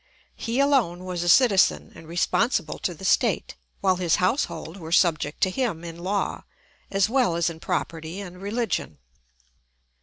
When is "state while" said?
3.05-3.97